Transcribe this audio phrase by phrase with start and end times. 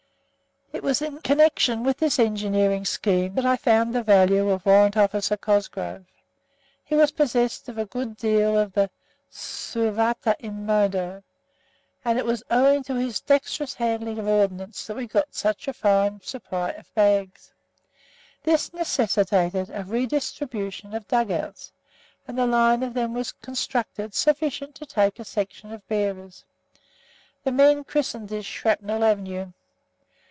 [0.73, 5.37] It was in connection with this engineering scheme that I found the value of W.O.
[5.37, 6.05] Cosgrove.
[6.83, 8.89] He was possessed of a good deal of the
[9.29, 11.23] suaviter in modo,
[12.05, 15.73] and it was owing to his dextrous handling of Ordnance that we got such a
[15.73, 17.53] fine supply of bags.
[18.41, 21.73] This necessitated a redistribution of dug outs,
[22.27, 26.45] and a line of them was constructed sufficient to take a section of bearers.
[27.43, 29.51] The men christened this "Shrapnel Avenue."